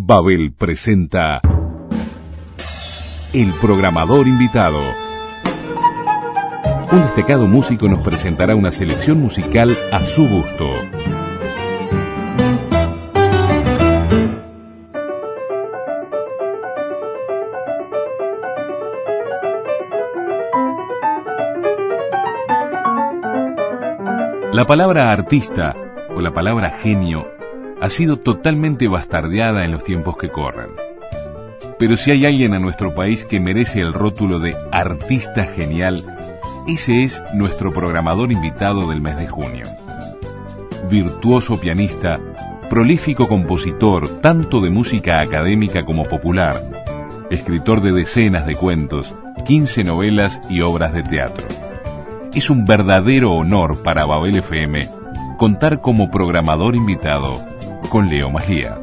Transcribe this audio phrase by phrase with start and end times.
[0.00, 1.40] Babel presenta
[3.32, 4.78] El programador invitado.
[6.92, 10.70] Un destacado músico nos presentará una selección musical a su gusto.
[24.52, 25.74] La palabra artista
[26.14, 27.37] o la palabra genio
[27.80, 30.70] ha sido totalmente bastardeada en los tiempos que corren.
[31.78, 36.04] Pero si hay alguien en nuestro país que merece el rótulo de artista genial,
[36.66, 39.66] ese es nuestro programador invitado del mes de junio.
[40.90, 42.18] Virtuoso pianista,
[42.68, 46.60] prolífico compositor tanto de música académica como popular,
[47.30, 49.14] escritor de decenas de cuentos,
[49.46, 51.46] 15 novelas y obras de teatro.
[52.34, 54.88] Es un verdadero honor para Babel FM
[55.38, 57.40] contar como programador invitado
[57.88, 58.78] con Leo Magia.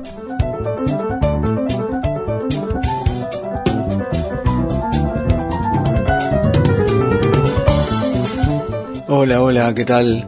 [9.08, 10.28] Hola, hola, ¿qué tal?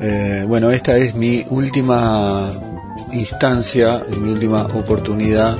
[0.00, 2.50] Eh, bueno, esta es mi última
[3.12, 5.56] instancia, mi última oportunidad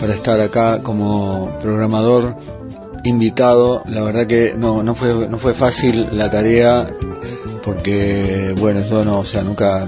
[0.00, 2.36] para estar acá como programador
[3.04, 3.82] invitado.
[3.86, 6.86] La verdad que no, no fue, no fue fácil la tarea
[7.64, 9.86] porque, bueno, yo no, o sea, nunca,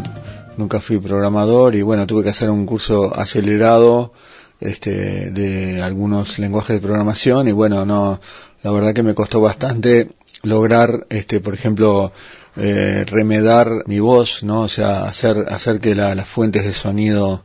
[0.56, 4.12] nunca fui programador y bueno, tuve que hacer un curso acelerado
[4.60, 8.20] este, de algunos lenguajes de programación y bueno, no,
[8.62, 10.10] la verdad que me costó bastante
[10.42, 12.12] lograr, este, por ejemplo,
[12.56, 14.62] eh, remedar mi voz, ¿no?
[14.62, 17.44] O sea, hacer, hacer que las fuentes de sonido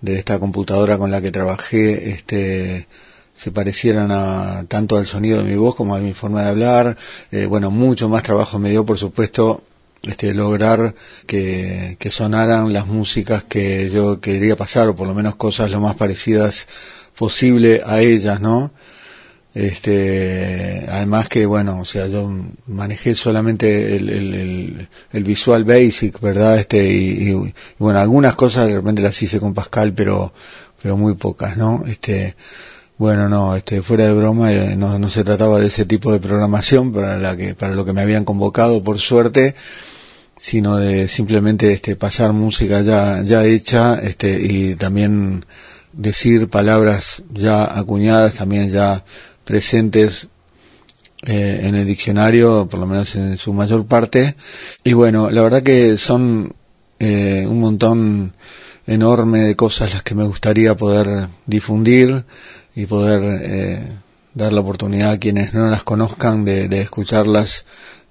[0.00, 2.88] de esta computadora con la que trabajé, este,
[3.36, 6.96] se parecieran a, tanto al sonido de mi voz como a mi forma de hablar.
[7.30, 9.62] Eh, bueno, mucho más trabajo me dio, por supuesto,
[10.02, 10.94] este, lograr
[11.26, 15.96] que, sonaran las músicas que yo quería pasar, o por lo menos cosas lo más
[15.96, 16.66] parecidas
[17.16, 18.72] posible a ellas, ¿no?
[19.54, 22.30] Este, además que, bueno, o sea, yo
[22.66, 26.58] manejé solamente el, el, el, Visual Basic, ¿verdad?
[26.58, 30.32] Este, y, y, bueno, algunas cosas de repente las hice con Pascal, pero,
[30.82, 31.84] pero muy pocas, ¿no?
[31.86, 32.34] Este,
[33.02, 36.20] bueno, no, este, fuera de broma, eh, no, no se trataba de ese tipo de
[36.20, 39.54] programación para la que, para lo que me habían convocado, por suerte,
[40.42, 45.46] sino de simplemente este, pasar música ya, ya hecha este, y también
[45.92, 49.04] decir palabras ya acuñadas, también ya
[49.44, 50.26] presentes
[51.24, 54.34] eh, en el diccionario, por lo menos en su mayor parte.
[54.82, 56.52] Y bueno, la verdad que son
[56.98, 58.32] eh, un montón
[58.88, 62.24] enorme de cosas las que me gustaría poder difundir
[62.74, 63.88] y poder eh,
[64.34, 67.64] dar la oportunidad a quienes no las conozcan de, de escucharlas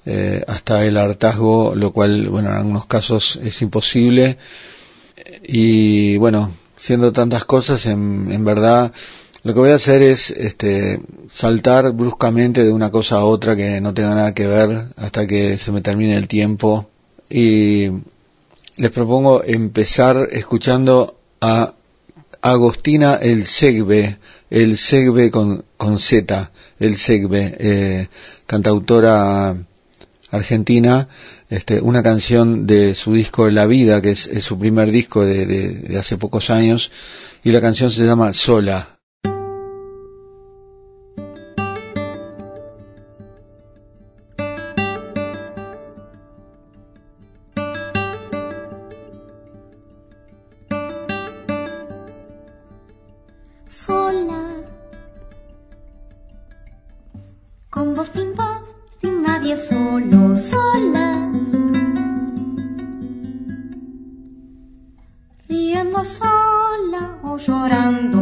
[0.05, 4.37] eh, hasta el hartazgo, lo cual, bueno, en algunos casos es imposible.
[5.43, 8.91] Y bueno, siendo tantas cosas, en, en verdad,
[9.43, 10.99] lo que voy a hacer es este,
[11.31, 15.57] saltar bruscamente de una cosa a otra que no tenga nada que ver hasta que
[15.57, 16.89] se me termine el tiempo.
[17.29, 17.89] Y
[18.75, 21.73] les propongo empezar escuchando a
[22.41, 24.17] Agostina El Segbe,
[24.49, 28.07] El Segbe con, con Z, El Segbe, eh,
[28.45, 29.55] cantautora
[30.31, 31.07] argentina,
[31.49, 35.99] este, una canción de su disco La Vida, que es, su primer disco de, de,
[35.99, 36.91] hace pocos años,
[37.43, 38.87] y la canción se llama Sola.
[53.69, 54.43] Sola,
[57.69, 59.57] con voz sin voz, sin nadie
[60.35, 61.29] sola.
[65.49, 68.20] Riendo sola o llorando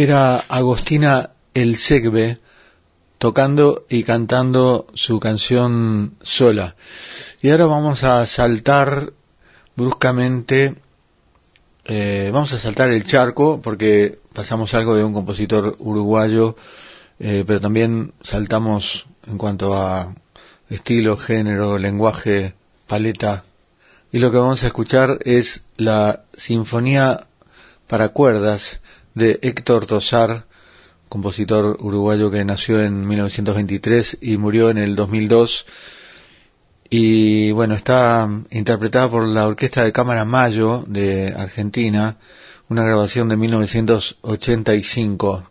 [0.00, 2.38] Era Agostina El Segbe
[3.18, 6.76] tocando y cantando su canción sola.
[7.42, 9.12] Y ahora vamos a saltar
[9.74, 10.76] bruscamente,
[11.84, 16.54] eh, vamos a saltar el charco porque pasamos algo de un compositor uruguayo,
[17.18, 20.14] eh, pero también saltamos en cuanto a
[20.70, 22.54] estilo, género, lenguaje,
[22.86, 23.42] paleta.
[24.12, 27.26] Y lo que vamos a escuchar es la Sinfonía
[27.88, 28.80] para cuerdas
[29.18, 30.46] de Héctor Tosar,
[31.08, 35.66] compositor uruguayo que nació en 1923 y murió en el 2002.
[36.90, 42.16] Y bueno, está interpretada por la Orquesta de Cámara Mayo de Argentina,
[42.68, 45.50] una grabación de 1985.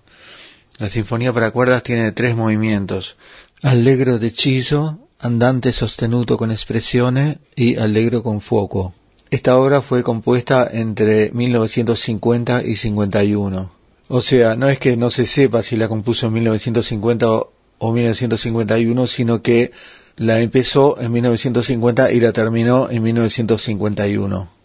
[0.79, 3.17] La Sinfonía para cuerdas tiene tres movimientos.
[3.63, 8.93] Allegro deciso, andante sostenuto con espressione y allegro con fuoco.
[9.29, 13.71] Esta obra fue compuesta entre 1950 y 51.
[14.09, 17.91] O sea, no es que no se sepa si la compuso en 1950 o, o
[17.91, 19.71] 1951, sino que
[20.15, 24.56] la empezó en 1950 y la terminó en 1951.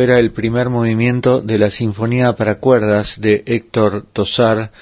[0.00, 4.72] Era el primer movimiento de la Sinfonía para cuerdas de Héctor Tosar,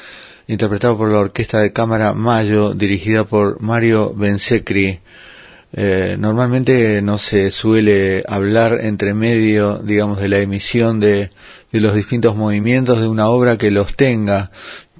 [0.46, 5.00] interpretado por la Orquesta de Cámara Mayo, dirigida por Mario Bensecri.
[5.72, 11.30] Eh, normalmente no se suele hablar entre medio, digamos, de la emisión de,
[11.72, 14.50] de los distintos movimientos de una obra que los tenga,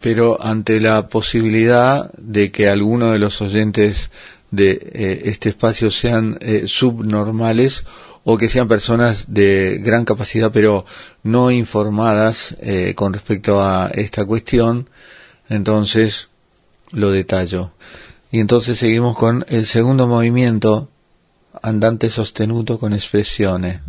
[0.01, 4.11] pero ante la posibilidad de que alguno de los oyentes
[4.51, 7.85] de eh, este espacio sean eh, subnormales
[8.25, 10.85] o que sean personas de gran capacidad pero
[11.23, 14.89] no informadas eh, con respecto a esta cuestión,
[15.49, 16.29] entonces
[16.93, 17.73] lo detallo.
[18.31, 20.89] Y entonces seguimos con el segundo movimiento,
[21.63, 23.81] andante sostenuto con expresiones.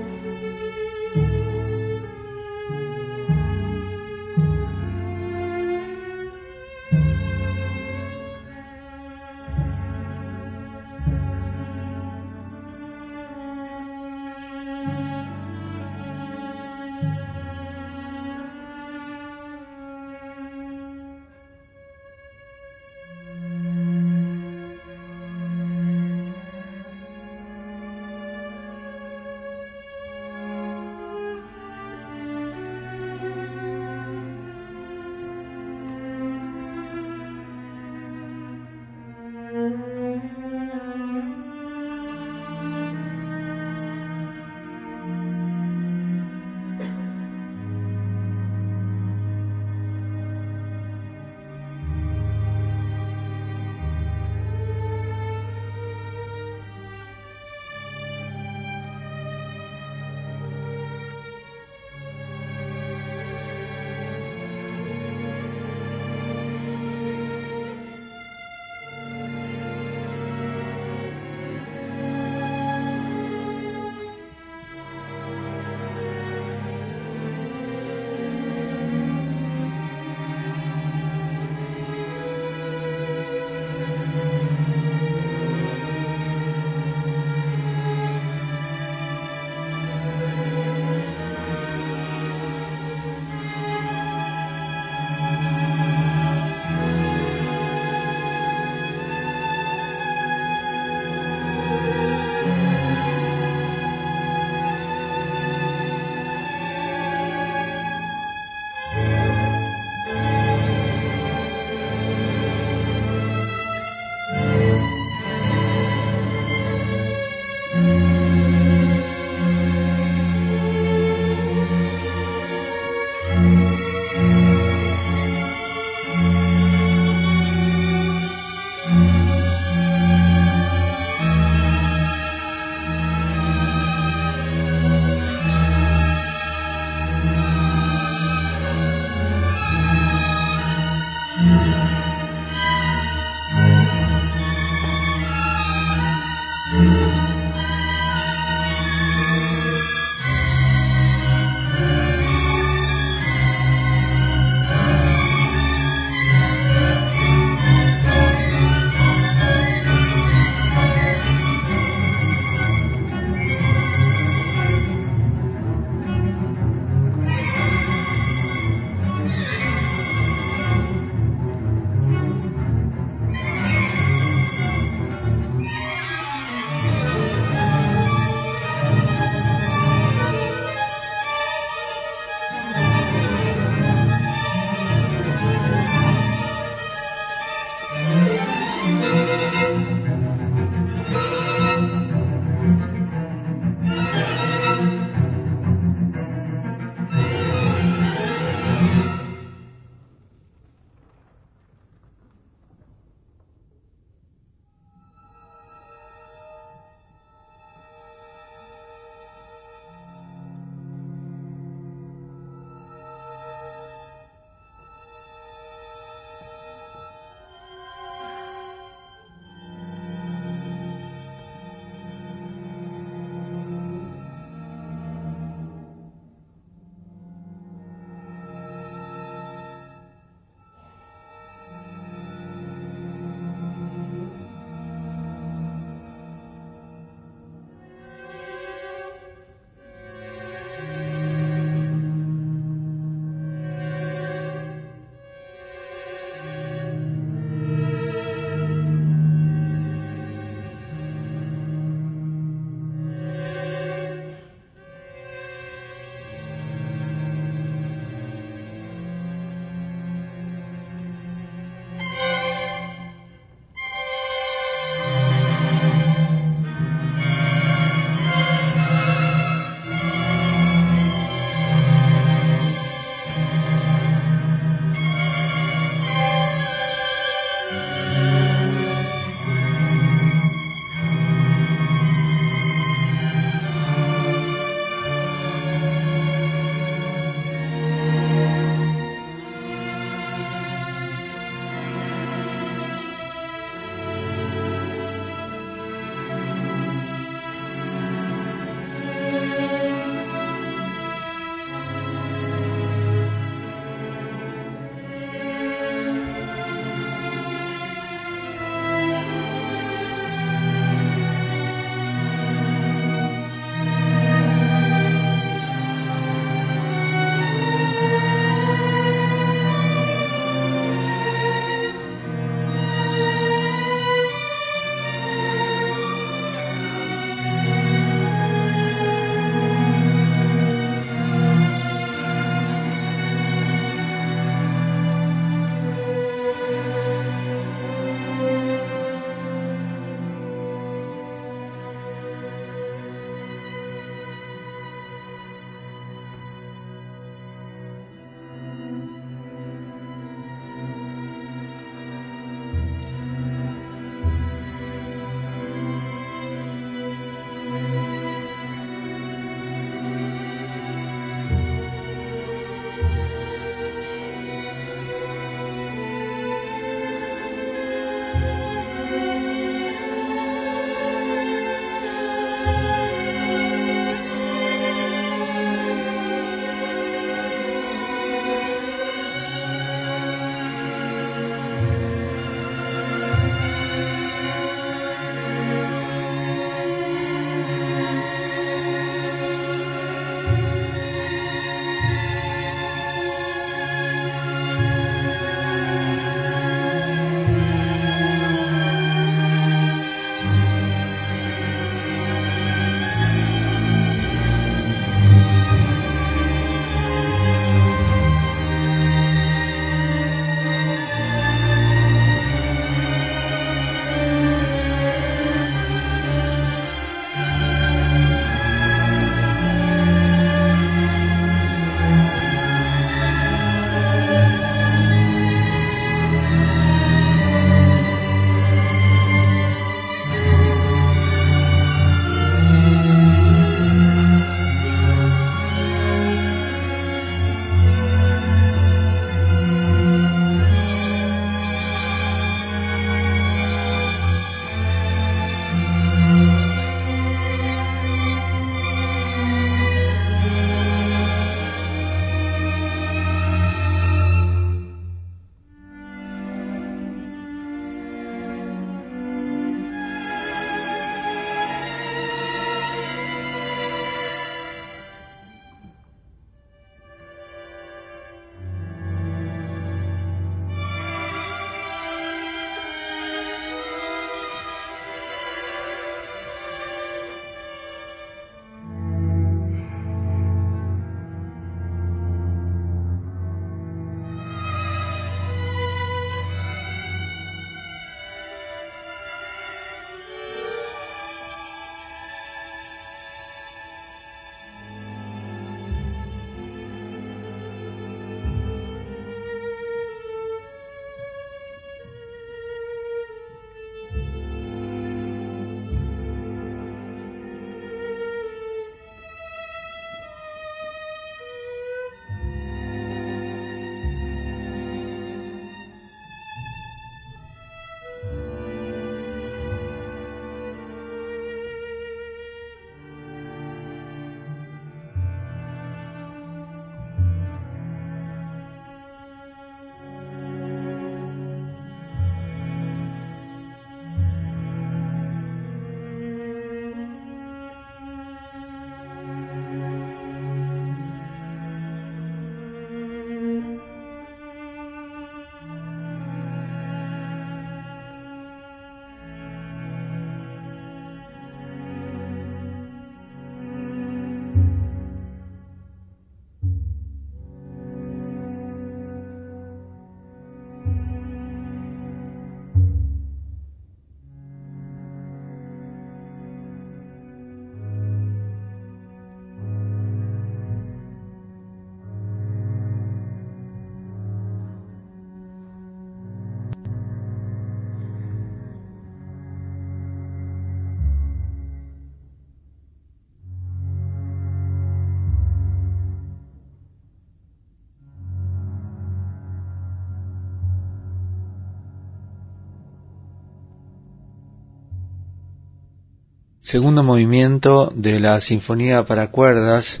[596.64, 600.00] Segundo movimiento de la Sinfonía para cuerdas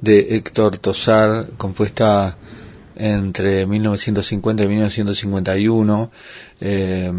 [0.00, 2.38] de Héctor Tosar, compuesta
[2.94, 6.12] entre 1950 y 1951.
[6.60, 7.12] Eh,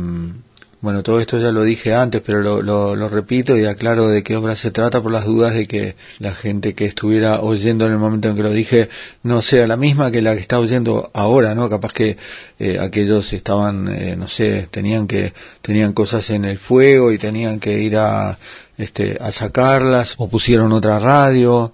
[0.85, 4.35] bueno, todo esto ya lo dije antes, pero lo, lo, repito y aclaro de qué
[4.35, 7.97] obra se trata por las dudas de que la gente que estuviera oyendo en el
[7.97, 8.87] momento en que lo dije
[9.23, 11.71] no sea la misma que la que está oyendo ahora, ¿no?
[11.71, 12.17] Capaz que
[12.59, 17.59] eh, aquellos estaban, eh, no sé, tenían que, tenían cosas en el fuego y tenían
[17.59, 18.37] que ir a,
[18.77, 21.73] este, a sacarlas o pusieron otra radio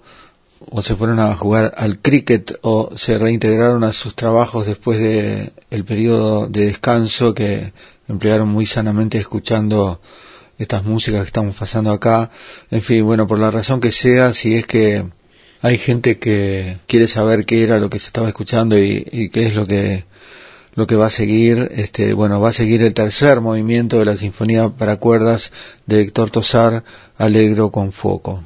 [0.70, 5.52] o se fueron a jugar al cricket o se reintegraron a sus trabajos después de
[5.70, 7.74] el periodo de descanso que
[8.08, 10.00] emplearon muy sanamente escuchando
[10.58, 12.30] estas músicas que estamos pasando acá.
[12.70, 15.04] En fin, bueno, por la razón que sea, si es que
[15.60, 19.54] hay gente que quiere saber qué era lo que se estaba escuchando y, qué es
[19.54, 20.04] lo que
[20.74, 24.16] lo que va a seguir, este, bueno, va a seguir el tercer movimiento de la
[24.16, 25.52] Sinfonía para cuerdas
[25.86, 26.82] de Héctor Tosar,
[27.18, 28.42] Alegro con Foco.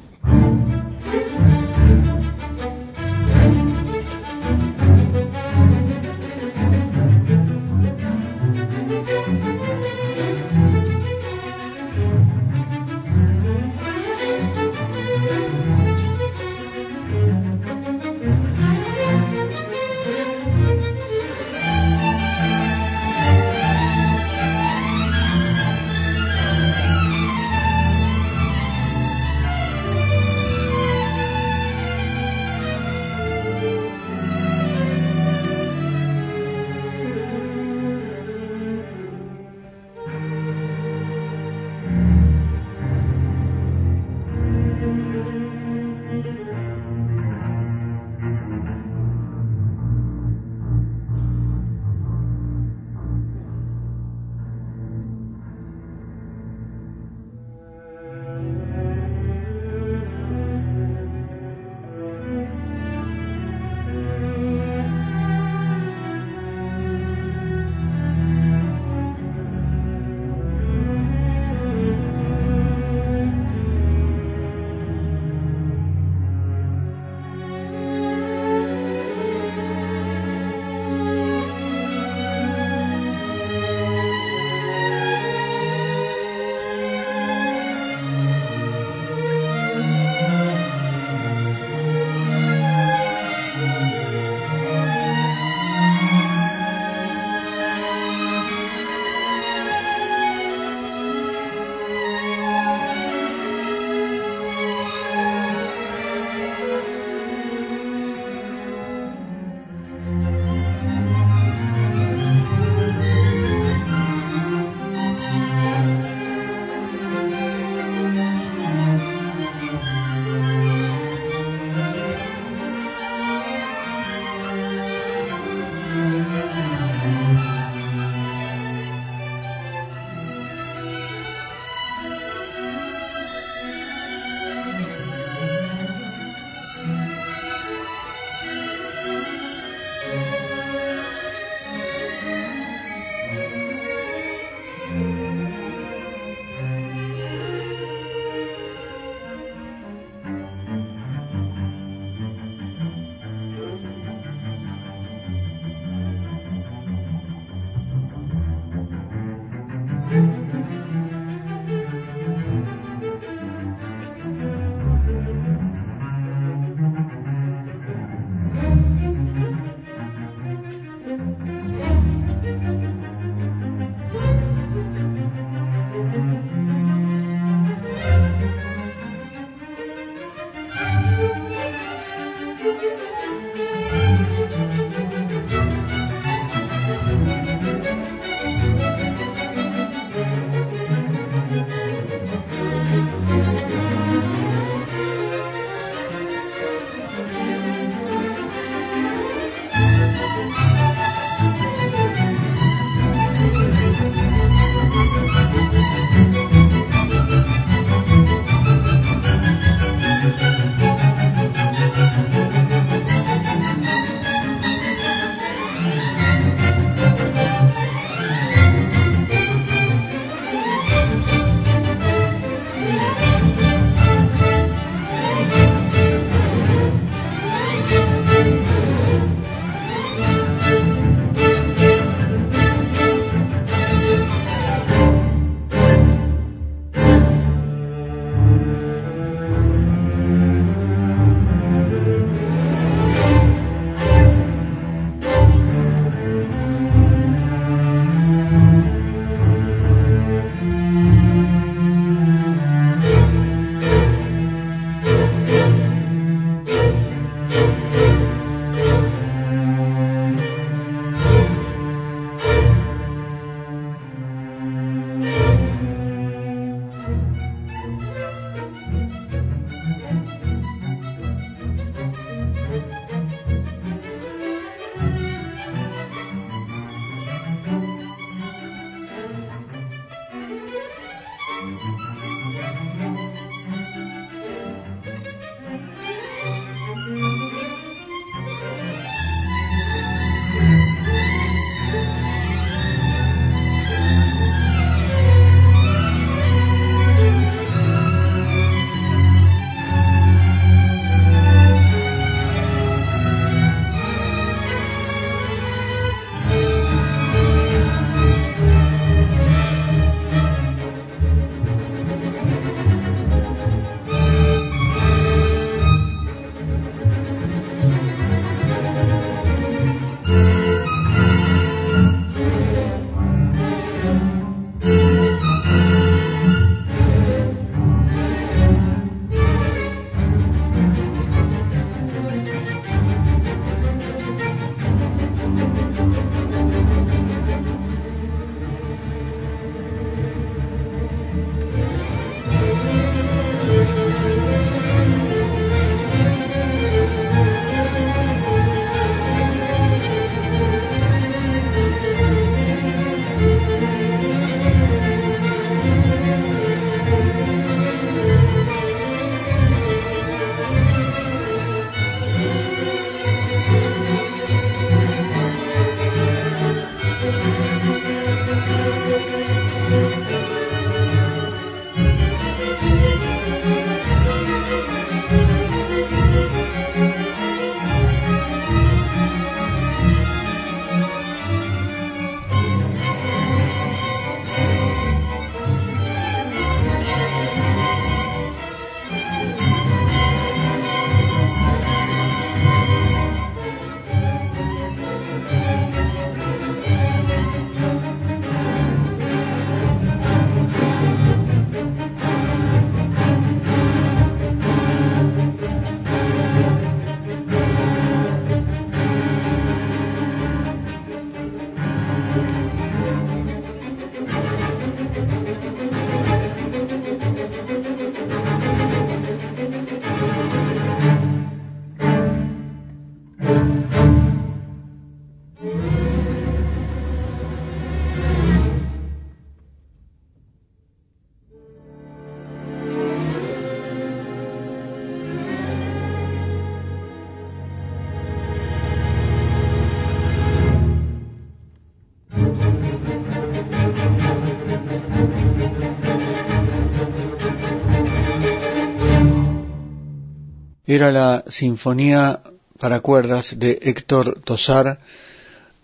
[450.87, 452.39] Era la Sinfonía
[452.79, 454.99] para cuerdas de Héctor Tosar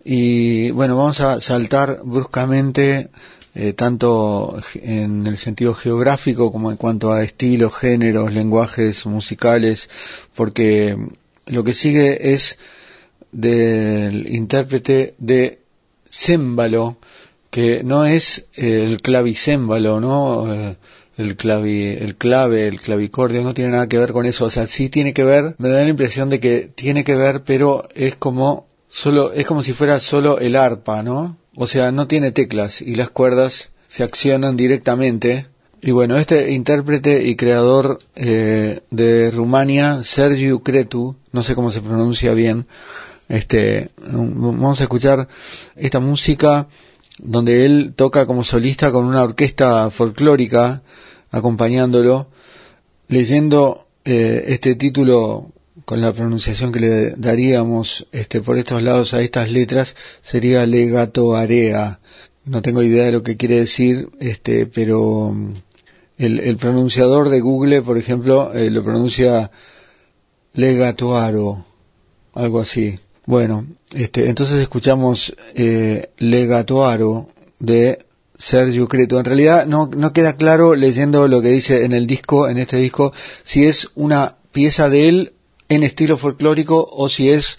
[0.05, 3.09] y bueno, vamos a saltar bruscamente
[3.55, 9.89] eh, tanto en el sentido geográfico como en cuanto a estilos, géneros, lenguajes musicales,
[10.35, 10.97] porque
[11.47, 12.57] lo que sigue es
[13.31, 15.59] del intérprete de
[16.09, 16.97] cémbalo,
[17.51, 20.51] que no es el clavicémbalo, ¿no?
[20.51, 20.75] Eh,
[21.17, 24.67] el clavi, el clave, el clavicordio, no tiene nada que ver con eso, o sea,
[24.67, 28.15] sí tiene que ver, me da la impresión de que tiene que ver, pero es
[28.15, 31.37] como solo, es como si fuera solo el arpa, ¿no?
[31.55, 35.47] O sea, no tiene teclas y las cuerdas se accionan directamente.
[35.81, 41.81] Y bueno, este intérprete y creador eh, de Rumania, Sergiu Cretu, no sé cómo se
[41.81, 42.65] pronuncia bien,
[43.29, 45.27] este, vamos a escuchar
[45.75, 46.67] esta música
[47.19, 50.81] donde él toca como solista con una orquesta folclórica
[51.33, 52.27] acompañándolo,
[53.07, 55.51] leyendo eh, este título
[55.83, 61.35] con la pronunciación que le daríamos este, por estos lados a estas letras sería legato
[61.35, 61.99] area.
[62.45, 65.53] No tengo idea de lo que quiere decir, este, pero mm,
[66.19, 69.49] el, pronunciador de Google, por ejemplo, eh, lo pronuncia
[70.53, 71.65] legatoaro,
[72.33, 72.99] algo así.
[73.25, 73.65] Bueno,
[73.95, 77.27] este, entonces escuchamos eh, legatoaro
[77.57, 78.02] de
[78.43, 79.19] Sergio Creto.
[79.19, 82.75] En realidad no, no queda claro leyendo lo que dice en el disco, en este
[82.75, 83.13] disco,
[83.45, 85.33] si es una pieza de él
[85.69, 87.57] en estilo folclórico o si es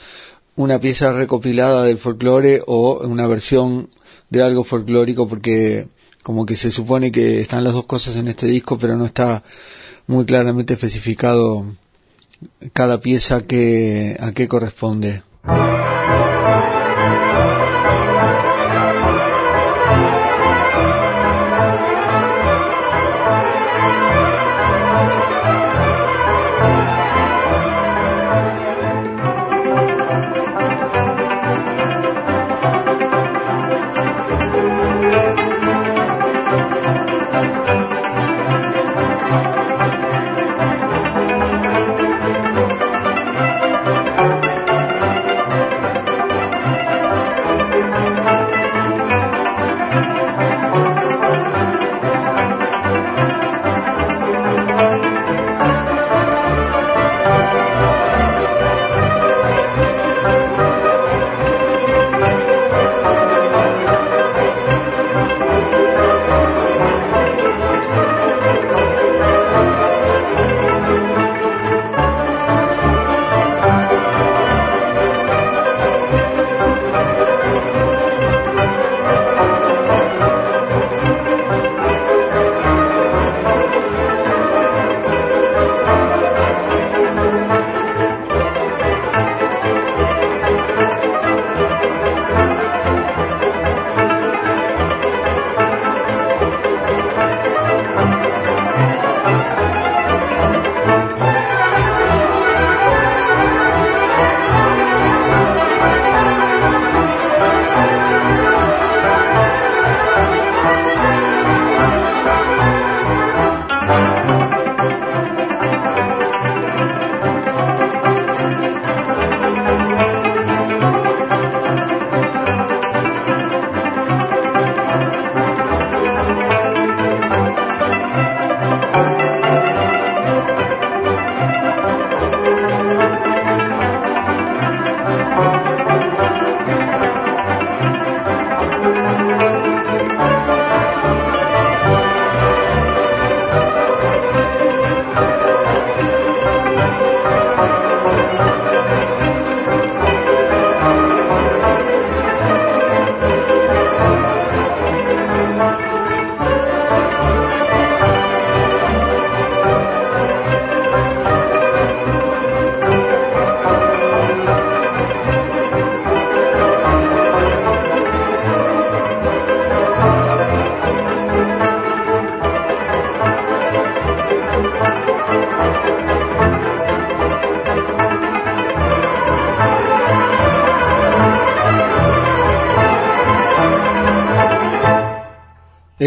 [0.57, 3.89] una pieza recopilada del folclore o una versión
[4.29, 5.89] de algo folclórico porque
[6.23, 9.43] como que se supone que están las dos cosas en este disco pero no está
[10.07, 11.65] muy claramente especificado
[12.75, 15.23] cada pieza que a qué corresponde.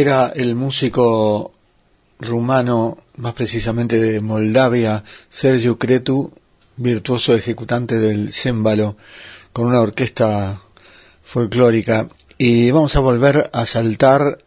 [0.07, 1.51] Era el músico
[2.19, 6.31] rumano, más precisamente de Moldavia, Sergio Cretu,
[6.77, 8.95] virtuoso ejecutante del cémbalo,
[9.51, 10.61] con una orquesta
[11.21, 12.07] folclórica.
[12.37, 14.41] Y vamos a volver a saltar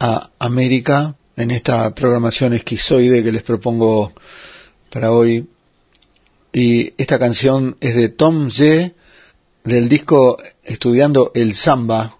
[0.00, 4.12] a América en esta programación esquizoide que les propongo
[4.90, 5.46] para hoy.
[6.52, 8.90] y esta canción es de Tom Z
[9.62, 12.16] del disco Estudiando el Samba,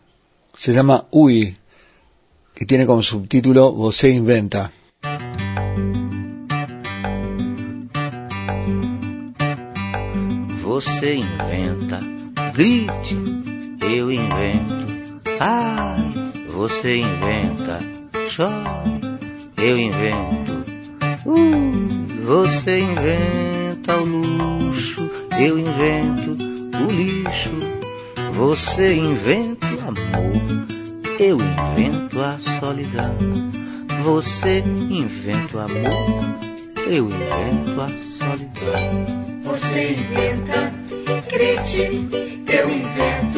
[0.55, 1.57] se llama Uy,
[2.57, 4.73] que tiene como subtítulo Você Inventa.
[10.63, 12.01] Você inventa,
[12.55, 13.17] grite,
[13.95, 15.21] eu invento.
[15.39, 16.13] Ai,
[16.49, 17.81] você inventa,
[18.31, 19.01] chore,
[19.59, 20.65] eu invento.
[21.27, 26.37] Uh, você inventa o luxo, eu invento
[26.85, 27.51] o lixo.
[28.33, 30.67] Você inventa o amor,
[31.19, 33.17] eu invento a solidão.
[34.05, 39.41] Você inventa o amor, eu invento a solidão.
[39.43, 40.73] Você inventa,
[41.29, 41.81] grite,
[42.53, 43.36] eu invento.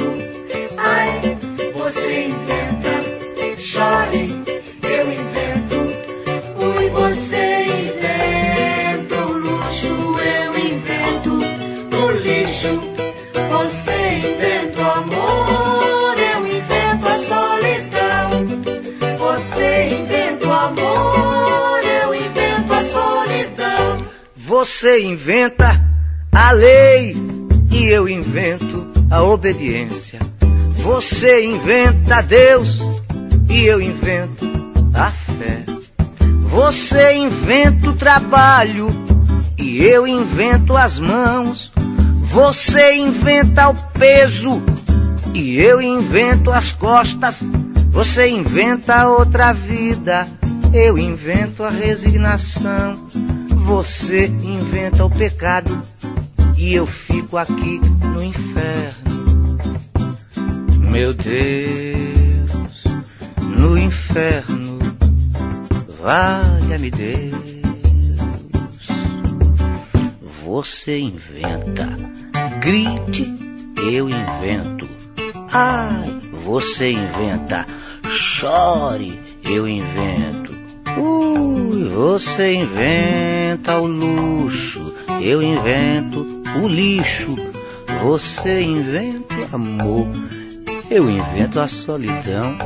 [24.59, 25.81] Você inventa
[26.33, 27.17] a lei
[27.71, 30.19] e eu invento a obediência.
[30.83, 32.81] Você inventa Deus
[33.49, 34.51] e eu invento
[34.93, 35.63] a fé.
[36.49, 38.89] Você inventa o trabalho
[39.57, 41.71] e eu invento as mãos.
[42.25, 44.61] Você inventa o peso
[45.35, 47.45] e eu invento as costas.
[47.93, 50.27] Você inventa outra vida,
[50.75, 52.99] eu invento a resignação.
[53.69, 55.83] Você inventa o pecado
[56.57, 59.59] e eu fico aqui no inferno.
[60.91, 62.85] Meu Deus,
[63.43, 64.79] no inferno,
[66.01, 67.59] valha-me Deus.
[70.47, 71.95] Você inventa,
[72.63, 73.31] grite,
[73.93, 74.89] eu invento.
[75.53, 77.67] Ai, você inventa,
[78.09, 80.48] chore, eu invento.
[80.97, 86.27] Ui, você inventa o luxo, eu invento
[86.63, 87.35] o lixo.
[88.03, 90.09] Você inventa o amor,
[90.91, 92.57] eu invento a solidão.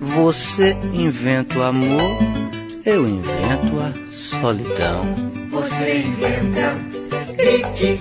[0.00, 2.18] Você inventa o amor,
[2.84, 5.02] eu invento a solidão.
[5.50, 6.74] Você inventa,
[7.36, 7.98] grite,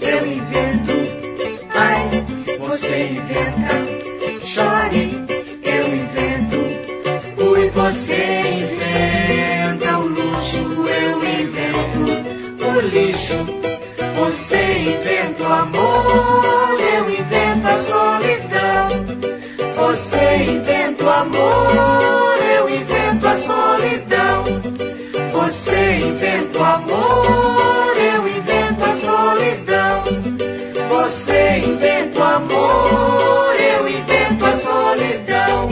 [0.00, 0.92] eu invento.
[1.74, 2.24] Ai,
[2.58, 3.89] você inventa,
[14.20, 18.88] Você inventa o amor, eu invento a solidão.
[19.76, 24.44] Você inventa o amor, eu invento a solidão.
[25.32, 30.04] Você inventa o amor, eu invento a solidão.
[30.90, 35.68] Você inventa o amor, eu invento a solidão.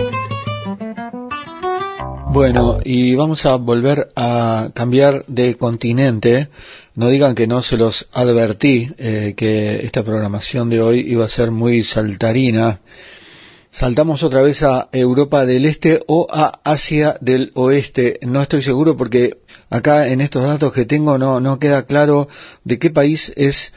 [2.30, 6.48] Bueno, y vamos a volver a cambiar de continente.
[6.98, 11.28] No digan que no se los advertí, eh, que esta programación de hoy iba a
[11.28, 12.80] ser muy saltarina.
[13.70, 18.18] Saltamos otra vez a Europa del Este o a Asia del Oeste.
[18.26, 19.38] No estoy seguro porque
[19.70, 22.26] acá en estos datos que tengo no, queda claro
[22.64, 23.72] de qué país es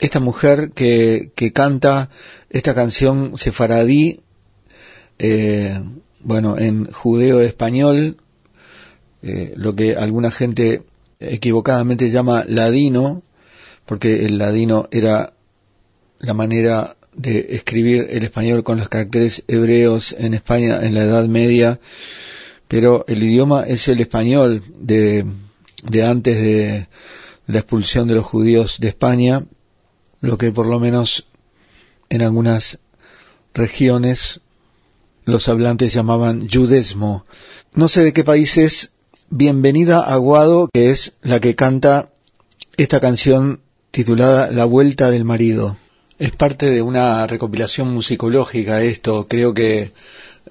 [0.00, 2.10] esta mujer que, canta
[2.48, 4.22] esta canción sefaradí,
[5.20, 5.80] eh,
[6.24, 8.16] bueno, en judeo español,
[9.22, 10.82] eh, lo que alguna gente
[11.20, 13.22] equivocadamente llama ladino,
[13.86, 15.34] porque el ladino era
[16.18, 21.26] la manera de escribir el español con los caracteres hebreos en España en la Edad
[21.28, 21.80] Media,
[22.68, 25.26] pero el idioma es el español de,
[25.82, 26.88] de antes de
[27.46, 29.44] la expulsión de los judíos de España,
[30.20, 31.26] lo que por lo menos
[32.08, 32.78] en algunas
[33.54, 34.40] regiones
[35.24, 37.24] los hablantes llamaban judesmo.
[37.74, 38.92] No sé de qué país es
[39.32, 42.08] Bienvenida Aguado, que es la que canta
[42.76, 43.60] esta canción
[43.92, 45.76] titulada La Vuelta del Marido.
[46.18, 49.92] Es parte de una recopilación musicológica esto, creo que eh,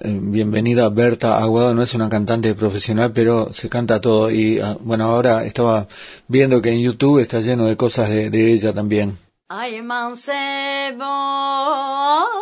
[0.02, 5.04] Bienvenida Berta Aguado no es una cantante profesional, pero se canta todo y ah, bueno,
[5.04, 5.86] ahora estaba
[6.26, 9.18] viendo que en YouTube está lleno de cosas de, de ella también.
[9.50, 11.04] Ay mancebo,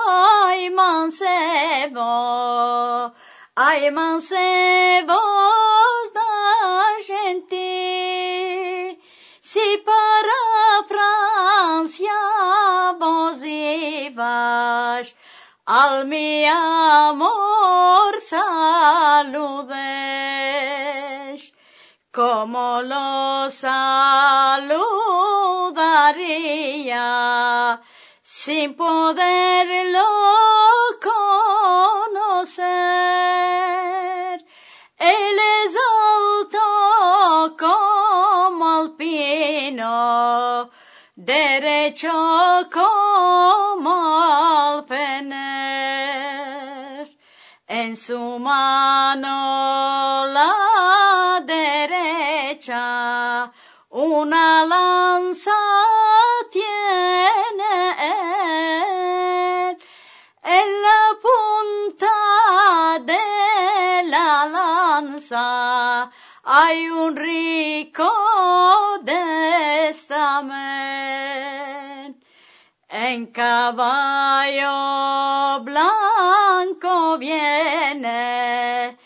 [0.06, 1.92] ay mancebo,
[3.56, 5.18] ay mancebos
[5.58, 5.67] da
[9.40, 10.40] si para
[10.86, 12.18] Francia
[12.98, 15.14] vos ibas,
[15.66, 19.68] al mi amor saludes,
[22.12, 24.88] como lo saluda
[26.08, 27.80] haría
[28.22, 30.06] sin poderlo
[32.36, 33.17] conocer.
[41.16, 42.12] Derecho
[42.72, 45.38] como pener.
[47.66, 53.52] En su mano la derecha
[53.90, 55.52] una lanza
[56.50, 57.94] tiene
[59.70, 59.78] él.
[60.42, 66.10] En la punta de la lanza
[66.44, 68.08] hay un rico
[72.88, 74.70] En caballo
[75.64, 78.96] blanco viene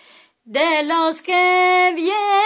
[0.44, 2.41] de los que viene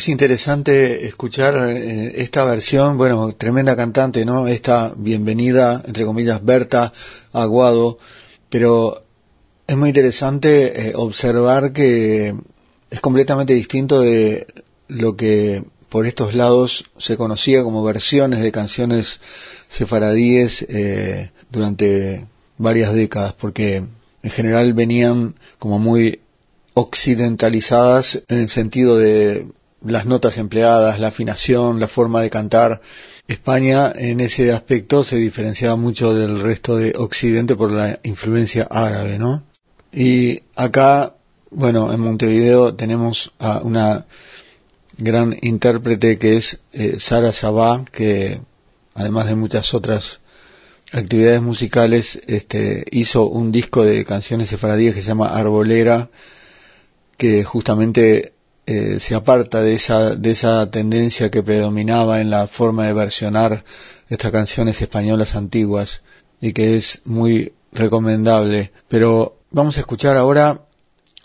[0.00, 4.48] Es interesante escuchar eh, esta versión, bueno, tremenda cantante, ¿no?
[4.48, 6.90] Esta bienvenida, entre comillas, Berta
[7.34, 7.98] Aguado,
[8.48, 9.04] pero
[9.66, 12.34] es muy interesante eh, observar que
[12.88, 14.46] es completamente distinto de
[14.88, 19.20] lo que por estos lados se conocía como versiones de canciones
[19.68, 22.26] sefaradíes eh, durante
[22.56, 23.84] varias décadas, porque
[24.22, 26.20] en general venían como muy
[26.72, 29.46] occidentalizadas en el sentido de
[29.82, 32.80] las notas empleadas, la afinación, la forma de cantar.
[33.28, 39.18] España en ese aspecto se diferenciaba mucho del resto de Occidente por la influencia árabe,
[39.18, 39.44] ¿no?
[39.92, 41.14] Y acá,
[41.50, 44.06] bueno, en Montevideo tenemos a una
[44.98, 48.40] gran intérprete que es eh, Sara Sabá, que
[48.94, 50.20] además de muchas otras
[50.92, 56.10] actividades musicales, este, hizo un disco de canciones sefaradíes que se llama Arbolera,
[57.16, 58.32] que justamente
[58.72, 63.64] eh, se aparta de esa, de esa tendencia que predominaba en la forma de versionar
[64.08, 66.02] estas canciones españolas antiguas
[66.40, 68.70] y que es muy recomendable.
[68.86, 70.60] Pero vamos a escuchar ahora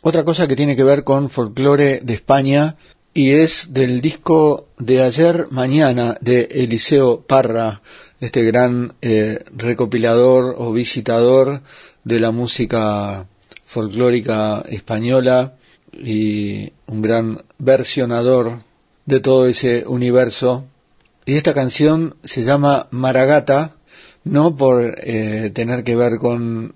[0.01, 2.77] otra cosa que tiene que ver con folclore de España
[3.13, 7.83] y es del disco de ayer mañana de Eliseo Parra,
[8.21, 11.61] este gran eh, recopilador o visitador
[12.03, 13.27] de la música
[13.67, 15.53] folclórica española
[15.95, 18.63] y un gran versionador
[19.05, 20.65] de todo ese universo.
[21.25, 23.75] Y esta canción se llama Maragata,
[24.23, 26.75] no por eh, tener que ver con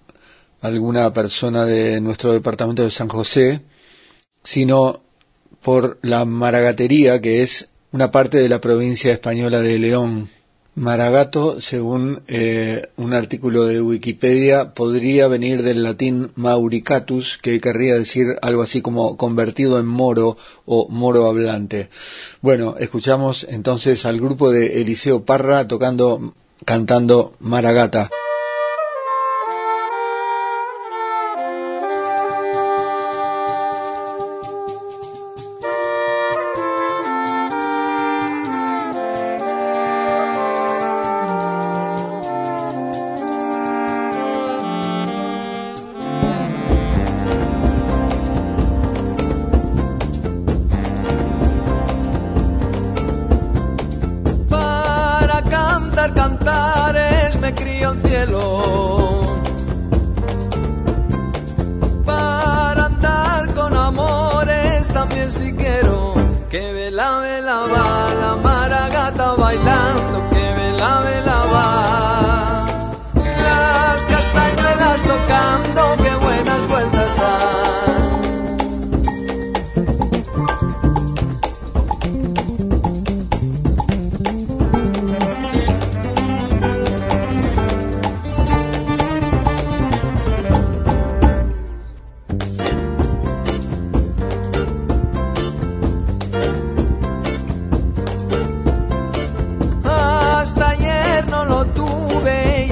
[0.61, 3.61] alguna persona de nuestro departamento de San José,
[4.43, 5.01] sino
[5.61, 10.29] por la maragatería, que es una parte de la provincia española de León.
[10.79, 18.37] Maragato, según eh, un artículo de Wikipedia, podría venir del latín mauricatus, que querría decir
[18.41, 21.89] algo así como convertido en moro o moro hablante.
[22.41, 28.09] Bueno, escuchamos entonces al grupo de Eliseo Parra tocando, cantando Maragata.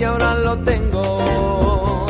[0.07, 2.05] Ahora lo tengo.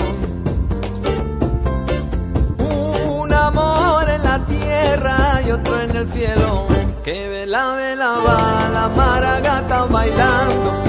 [2.59, 6.67] Un amor en la tierra y otro en el cielo.
[7.03, 10.86] Que vela, vela va la maragata bailando.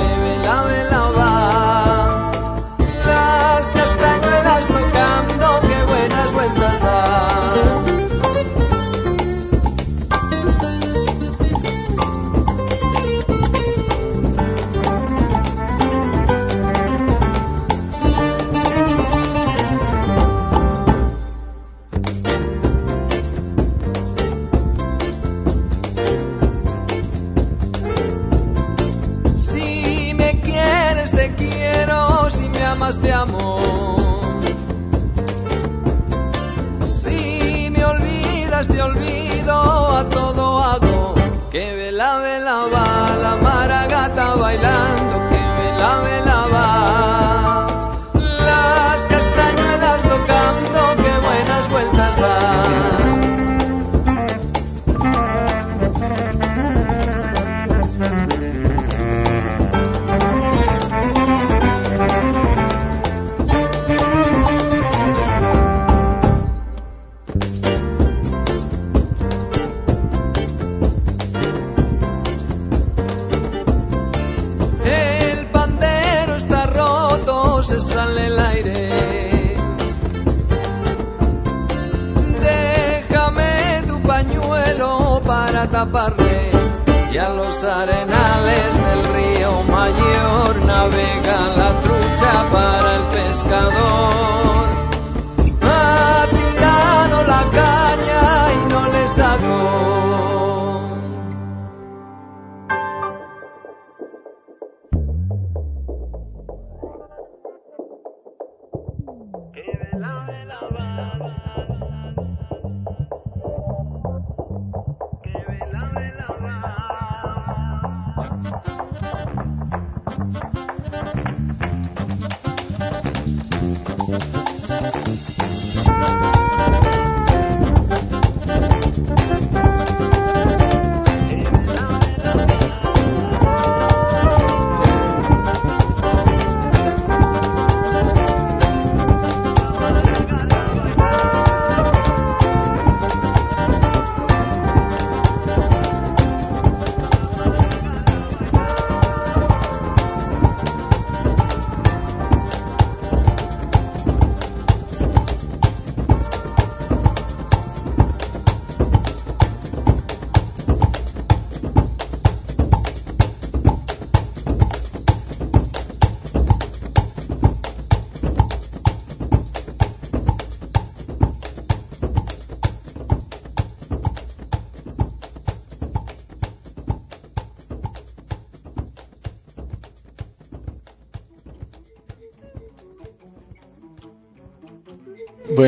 [90.67, 94.38] Navega la trucha para el pescador.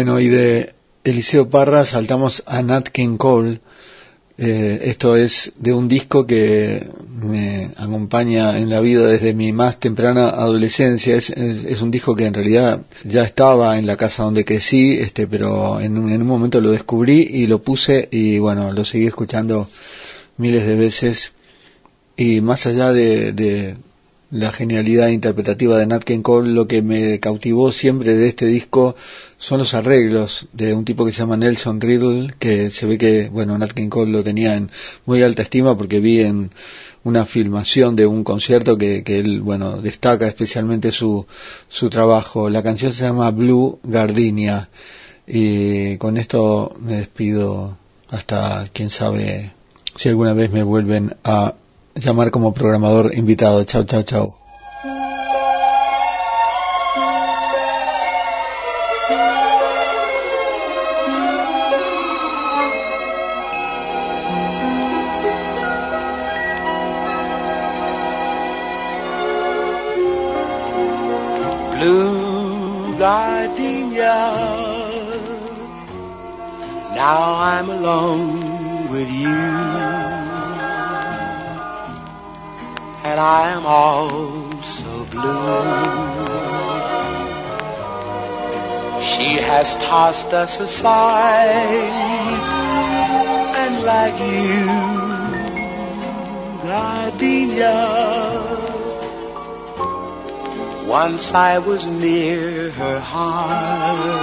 [0.00, 0.72] Bueno, y de
[1.04, 3.60] Eliseo Parra saltamos a Nat King Cole.
[4.38, 6.88] Eh, esto es de un disco que
[7.22, 11.16] me acompaña en la vida desde mi más temprana adolescencia.
[11.16, 11.28] Es,
[11.82, 15.98] un disco que en realidad ya estaba en la casa donde crecí, este, pero en,
[15.98, 19.68] un- en un momento lo descubrí y lo puse y bueno, lo seguí escuchando
[20.38, 21.32] miles de veces.
[22.16, 23.76] Y más allá de
[24.30, 28.94] la genialidad interpretativa de Nat King Cole, lo que me cautivó siempre de este disco
[29.38, 33.28] son los arreglos de un tipo que se llama Nelson Riddle, que se ve que,
[33.28, 34.70] bueno, Nat King Cole lo tenía en
[35.04, 36.50] muy alta estima porque vi en
[37.02, 41.26] una filmación de un concierto que, que él, bueno, destaca especialmente su,
[41.68, 42.50] su trabajo.
[42.50, 44.68] La canción se llama Blue Gardenia
[45.26, 47.78] y con esto me despido
[48.10, 49.52] hasta quién sabe
[49.94, 51.54] si alguna vez me vuelven a
[51.94, 53.64] llamar como programador invitado.
[53.64, 54.40] Chao, chao, chao.
[71.80, 74.20] blue gardenia.
[76.94, 79.99] Now I'm alone with you,
[83.10, 85.40] and I am all so blue.
[89.10, 91.90] She has tossed us aside,
[93.62, 94.66] and like you,
[96.62, 97.78] gardenia.
[100.86, 104.20] Once I was near her heart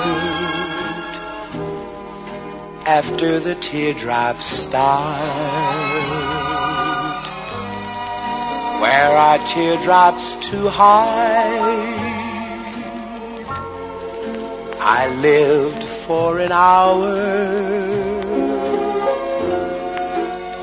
[2.85, 6.16] after the teardrops start.
[8.81, 12.17] Where are teardrops too high?
[14.79, 17.15] I lived for an hour.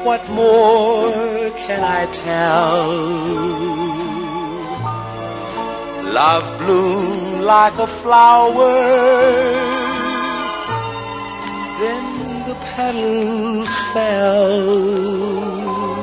[0.04, 2.86] What more can I tell?
[6.12, 8.74] Love bloomed like a flower.
[11.80, 12.04] Then
[12.48, 15.93] the petals fell.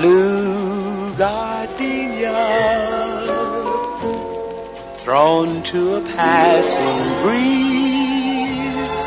[0.00, 2.38] Blue gardenia
[4.98, 9.02] thrown to a passing breeze,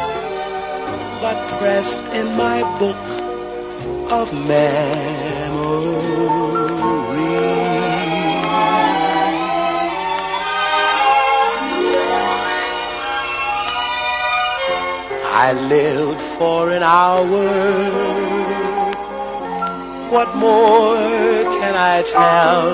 [1.22, 3.04] but pressed in my book
[4.12, 4.82] of memory.
[15.24, 18.71] I lived for an hour.
[20.12, 20.98] What more
[21.62, 22.74] can I tell?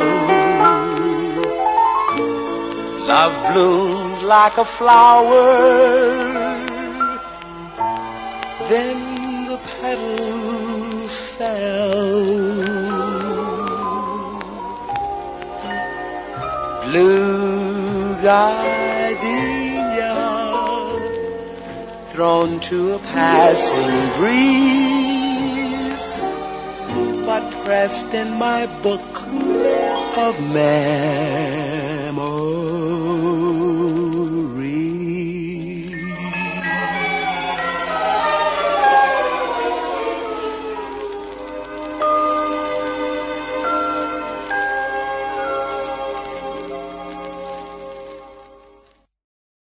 [3.07, 5.53] Love bloomed like a flower.
[8.69, 8.97] Then
[9.49, 12.25] the petals fell.
[16.85, 20.15] Blue gardenia
[22.07, 24.96] thrown to a passing breeze,
[27.67, 29.01] pressed in my book
[30.17, 32.07] of memories.